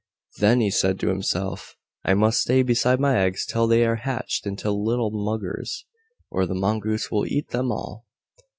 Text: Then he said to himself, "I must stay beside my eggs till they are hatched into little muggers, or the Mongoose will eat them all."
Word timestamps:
Then 0.39 0.61
he 0.61 0.71
said 0.71 0.99
to 1.01 1.09
himself, 1.09 1.75
"I 2.03 2.15
must 2.15 2.41
stay 2.41 2.63
beside 2.63 2.99
my 2.99 3.19
eggs 3.19 3.45
till 3.45 3.67
they 3.67 3.85
are 3.85 3.97
hatched 3.97 4.47
into 4.47 4.71
little 4.71 5.11
muggers, 5.11 5.85
or 6.31 6.47
the 6.47 6.55
Mongoose 6.55 7.11
will 7.11 7.27
eat 7.27 7.49
them 7.49 7.71
all." 7.71 8.07